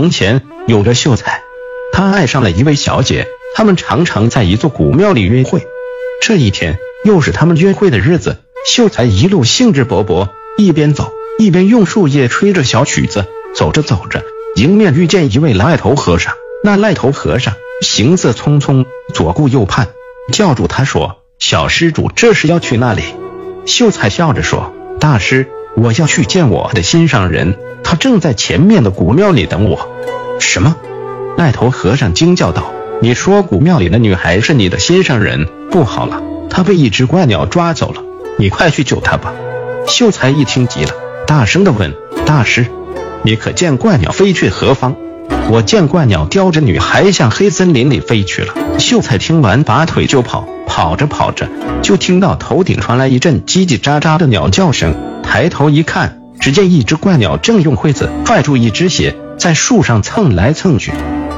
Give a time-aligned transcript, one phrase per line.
[0.00, 1.42] 从前有个秀才，
[1.92, 5.66] 他爱上了一位小姐，他们常常在一座古庙里约会。
[6.22, 13.26] 这一天又是他们约会的日子，秀才一路兴致勃勃，一边走一边用树叶吹着小曲子。
[13.54, 14.24] 走着走着，
[14.56, 16.32] 迎面遇见一位赖头和尚。
[16.64, 19.88] 那赖头和尚行色匆匆，左顾右盼，
[20.32, 23.02] 叫住他说：“小施主，这是要去哪里？”
[23.68, 25.46] 秀才笑着说：“大师，
[25.76, 29.88] 我要去见我的心上人，他正在前面的古庙里等我。”
[30.40, 30.76] 什么？
[31.36, 35.46] 那头和尚惊叫道：“你说古庙里的女孩是你的心上人？
[35.70, 38.02] 不好了，她被一只怪鸟抓走了，
[38.38, 39.32] 你快去救她吧！”
[39.86, 40.90] 秀才一听急了，
[41.26, 41.94] 大声地问
[42.26, 42.66] ：“大师，
[43.22, 44.96] 你可见怪鸟飞去何方？”
[45.50, 48.54] 我见怪鸟叼着女孩向黑森林里飞去了。
[48.78, 51.48] 秀才听完，拔腿就跑，跑着跑着，
[51.82, 54.94] 就听到头顶传来一阵叽叽喳喳的鸟叫声。
[55.30, 60.90] 抬头一看，只见一只怪鸟正用喙子拽住一只鞋，在树上蹭来蹭去。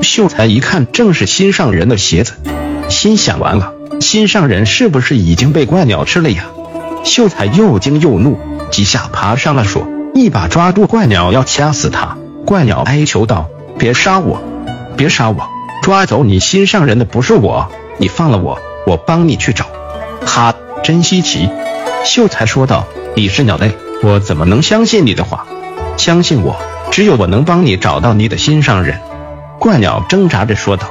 [0.00, 2.32] 秀才一看，正是心上人的鞋子，
[2.88, 6.46] 心想：完了，心上人是不是已经被怪鸟吃了呀？
[7.04, 8.38] 秀才又惊又怒，
[8.70, 12.16] 几下爬上了树，一把抓住怪鸟，要掐死它。
[12.46, 13.50] 怪鸟哀求道。
[13.78, 14.42] 别杀我，
[14.96, 15.46] 别杀我！
[15.82, 19.66] 抓走你心上人的不是我，你放了我，我帮你去找。
[20.24, 21.50] 哈，真稀奇！
[22.04, 25.46] 秀才说道：“你是鸟类，我怎么能相信你的话？
[25.96, 26.56] 相信我，
[26.90, 29.00] 只有我能帮你找到你的心上人。”
[29.58, 30.88] 怪鸟挣扎着说道。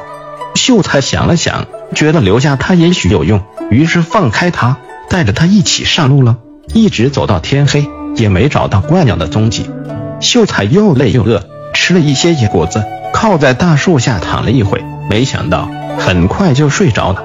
[0.56, 4.78] 秀才想了想，觉得留下他也许有用，于是放开他，
[5.10, 6.38] 带着他一起上路了。
[6.74, 9.70] 一直走到天黑，也没找到怪鸟的踪迹。
[10.20, 11.44] 秀才又累又饿。
[11.74, 17.24] 吃了一些野果子，靠在大树下躺了一会，没想到很快就睡着了。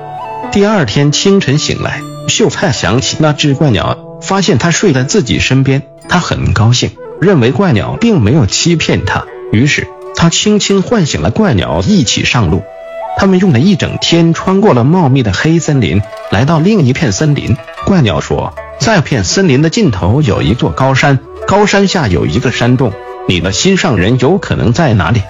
[0.51, 9.27] 第二天清晨醒来，秀才想起那只怪鸟，发现它睡在自己身边，他很高兴，认为怪鸟并没有欺骗他。
[9.53, 9.87] 于是
[10.17, 12.63] 他轻轻唤醒了怪鸟，一起上路。
[13.19, 17.57] 他们用了一整天，穿过了茂密的黑森林，来到另一片森林。
[17.85, 22.93] 怪鸟说，在片森林的尽头有一座高山，高山下有一个山洞。
[23.29, 25.23] 你的心上人有可能在哪里？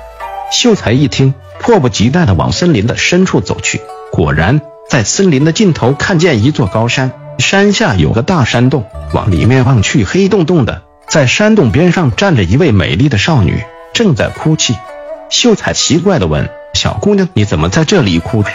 [0.52, 3.80] 秀才一听，迫不及待地往森林的深处走去。
[4.12, 10.82] 果然，在森林的尽头看见一座高山，山下有个大山洞，往里面望去，黑洞洞的。
[11.06, 13.62] 在山洞边上站着一位美丽的少女，
[13.92, 14.74] 正在哭泣。
[15.28, 18.48] 秀才奇怪地问：“小姑娘，你怎么在这里哭呀？”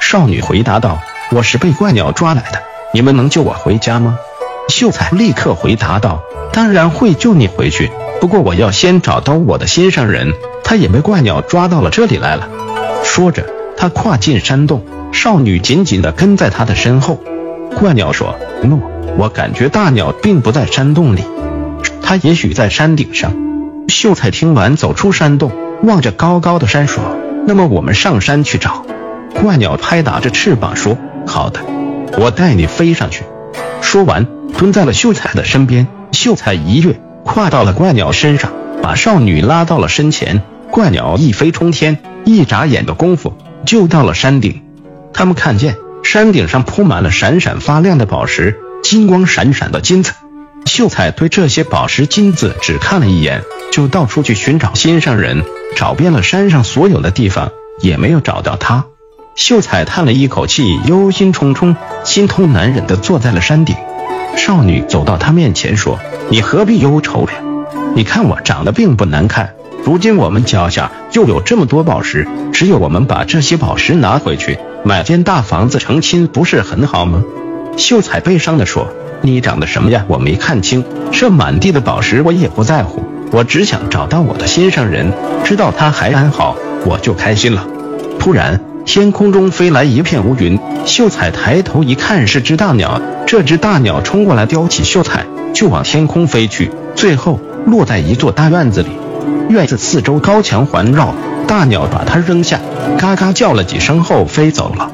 [0.00, 0.98] 少女回答道
[1.30, 2.62] ：“我是被怪鸟抓来的，
[2.94, 4.18] 你们能救我回家吗？”
[4.68, 6.22] 秀才立刻回答道
[6.54, 10.32] ：“当然会救你回去。”不过我要先找到我的心上人，
[10.64, 12.48] 他也被怪鸟抓到了这里来了。
[13.04, 14.82] 说着，他跨进山洞，
[15.12, 17.20] 少女紧紧地跟在他的身后。
[17.78, 18.80] 怪鸟说：“诺，
[19.18, 21.22] 我感觉大鸟并不在山洞里，
[22.02, 23.32] 它也许在山顶上。”
[23.88, 25.50] 秀才听完，走出山洞，
[25.82, 27.02] 望着高高的山说
[27.46, 28.84] ：“那么我们上山去找。”
[29.34, 30.96] 怪鸟拍打着翅膀说
[31.26, 31.60] ：“好的，
[32.18, 33.24] 我带你飞上去。”
[33.82, 34.26] 说完，
[34.58, 35.86] 蹲在了秀才的身边。
[36.12, 37.00] 秀才一跃。
[37.24, 38.52] 跨到了怪鸟身上，
[38.82, 40.42] 把少女拉到了身前。
[40.70, 43.34] 怪鸟一飞冲天，一眨眼的功夫
[43.64, 44.62] 就到了山顶。
[45.16, 50.12] 他们看见山顶上铺满了闪闪发亮的宝石，金光闪闪的金子。
[50.66, 55.42] 秀才对这些宝石金子只看了一眼，就到处去寻找心上人，
[55.74, 57.50] 找遍了山上所有的地方，
[57.80, 58.84] 也没有找到他。
[59.34, 61.74] 秀才叹了一口气，忧心忡忡、
[62.04, 63.74] 心痛难忍地坐在了山顶。
[64.36, 65.98] 少女走到他面前说。
[66.28, 67.34] 你何必忧愁呀？
[67.94, 77.24] 你看我长得并不难看，如今我们脚下又有这么多宝石，只有我们把这些宝石拿回去，买间大房子成亲，不是很好吗？
[77.76, 78.86] 秀才悲伤地说
[79.20, 80.04] ：“你长得什么呀？
[80.06, 80.84] 我没看清。
[81.10, 83.02] 这满地的宝石我也不在乎，
[83.32, 87.66] 我只想找到我的心上人，知道他还安好，我就开心了。”
[88.20, 93.02] 突然，天空中飞来一片乌云，秀才抬头一看，是只大鸟。
[93.26, 95.26] 这只大鸟冲过来，叼起秀才。
[95.52, 98.90] 就往天空飞去，最后落在一座大院子里。
[99.48, 101.14] 院子四周高墙环绕，
[101.46, 102.58] 大鸟把它扔下，
[102.98, 104.90] 嘎嘎叫了几声后飞走了。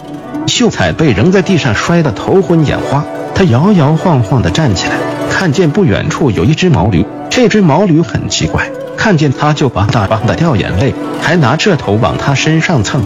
[0.46, 3.04] 秀才被扔在地上，摔得头昏眼花。
[3.34, 4.96] 他摇摇晃晃地站起来，
[5.30, 7.06] 看见不远处有一只毛驴。
[7.30, 13.02] 这只毛驴很奇怪，看见他就吧嗒吧嗒掉眼泪，还拿着头往他身上蹭。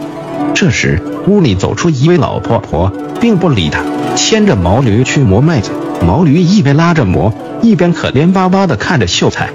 [0.52, 2.90] 这时屋里走出一位老婆婆，
[3.20, 3.82] 并不理他，
[4.16, 5.70] 牵着毛驴去磨麦子。
[6.04, 7.32] 毛驴一边拉着磨，
[7.62, 9.48] 一边可怜巴巴地看着秀才。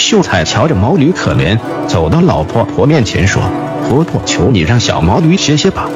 [0.00, 3.42] 秀才瞧着毛驴可怜，走到老婆婆面前说
[3.86, 5.88] ：“婆婆，求你让小毛驴歇歇吧，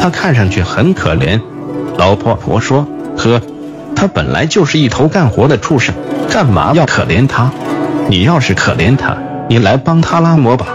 [0.00, 1.40] 它看上去很可怜。”
[1.96, 2.86] 老婆婆说
[3.16, 3.40] ：“呵，
[3.96, 5.94] 它本来就是一头干活的畜生，
[6.30, 7.50] 干嘛要可怜它？
[8.08, 9.16] 你要是可怜它，
[9.48, 10.66] 你来帮它拉磨吧。”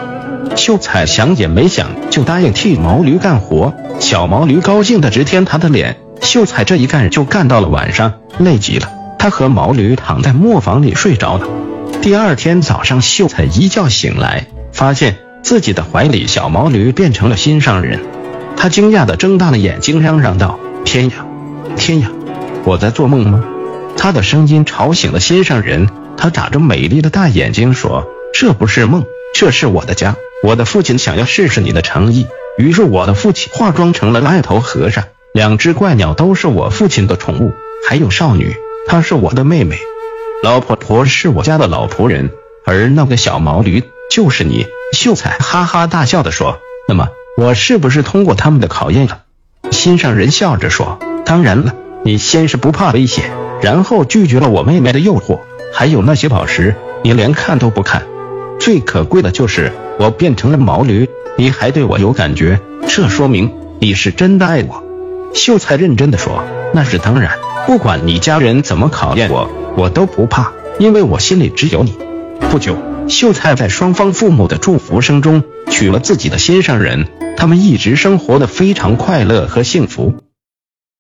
[0.58, 3.74] 秀才想也没想就答应替毛驴干活。
[4.00, 5.98] 小毛驴高兴的直舔他的脸。
[6.22, 11.48] 秀才这一干就干到了晚上，累极了，他和毛驴躺在磨坊里睡着了。
[12.02, 18.00] 第二天早上，秀才一觉醒来，发现自己的怀里小毛驴变成了心上人。
[18.58, 21.28] 他惊讶地睁大了眼睛，嚷嚷道：“天呀，
[21.78, 22.10] 天呀，
[22.64, 23.44] 我在做梦吗？”
[23.98, 25.88] 他的声音吵醒了心上人，
[26.18, 29.06] 他眨着美丽的大眼睛说：“这不是梦，
[29.36, 30.16] 这是我的家。
[30.42, 32.26] 我的父亲想要试试你的诚意，
[32.58, 35.04] 于是我的父亲化妆成了癞头和尚。
[35.34, 37.52] 两只怪鸟都是我父亲的宠物，
[37.88, 38.56] 还有少女，
[38.88, 39.78] 她是我的妹妹。
[40.44, 42.32] 老婆婆是我家的老仆人，
[42.66, 49.22] 而那个小毛驴就是你。”秀才哈哈大笑地说：“那么。”我是不是通过他们的考验了？
[49.72, 51.74] 心上人笑着说：“当然了，
[52.04, 55.40] 你先是不怕危险，然后拒绝了我妹妹的诱惑，
[55.74, 58.04] 还有那些宝石，你连看都不看。
[58.60, 61.08] 最可贵的就是我变成了毛驴，
[61.38, 62.60] 你还对我有感觉，
[62.90, 64.84] 这说明你是真的爱我。”
[65.34, 66.44] 秀才认真的说
[66.76, 71.98] ：“那是当然，不管你家人怎么考验我，我都不怕，因为我心里只有你。”
[72.52, 72.76] 不久，
[73.08, 77.08] 秀才在双方父母的祝福声中娶了自己的心上人。
[77.38, 80.16] 他们一直生活的非常快乐和幸福。